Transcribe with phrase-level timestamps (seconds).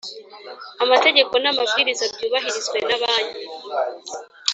[0.83, 3.41] amategeko n amabwiriza byubahirizwe na Banki